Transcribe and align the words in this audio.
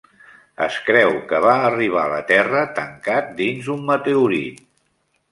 Es 0.67 0.77
creu 0.85 1.17
que 1.31 1.41
va 1.43 1.51
arribar 1.67 2.05
a 2.07 2.11
la 2.13 2.21
Terra 2.31 2.61
tancat 2.79 3.29
dins 3.43 3.69
un 3.75 3.85
meteorit. 3.91 4.65